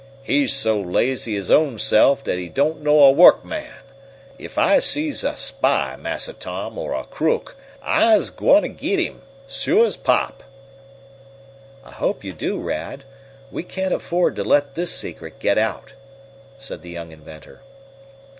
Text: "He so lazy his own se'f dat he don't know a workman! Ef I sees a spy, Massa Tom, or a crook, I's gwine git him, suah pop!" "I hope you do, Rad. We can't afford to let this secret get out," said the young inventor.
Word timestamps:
"He 0.23 0.47
so 0.47 0.81
lazy 0.81 1.35
his 1.35 1.51
own 1.51 1.77
se'f 1.77 2.23
dat 2.23 2.39
he 2.39 2.49
don't 2.49 2.81
know 2.81 3.03
a 3.03 3.11
workman! 3.11 3.69
Ef 4.39 4.57
I 4.57 4.79
sees 4.79 5.23
a 5.23 5.35
spy, 5.35 5.95
Massa 5.95 6.33
Tom, 6.33 6.75
or 6.79 6.95
a 6.95 7.03
crook, 7.03 7.55
I's 7.83 8.31
gwine 8.31 8.73
git 8.77 8.97
him, 8.97 9.21
suah 9.45 9.91
pop!" 10.03 10.41
"I 11.85 11.91
hope 11.91 12.23
you 12.23 12.33
do, 12.33 12.57
Rad. 12.59 13.03
We 13.51 13.61
can't 13.61 13.93
afford 13.93 14.35
to 14.37 14.43
let 14.43 14.73
this 14.73 14.91
secret 14.91 15.37
get 15.37 15.59
out," 15.59 15.93
said 16.57 16.81
the 16.81 16.89
young 16.89 17.11
inventor. 17.11 17.61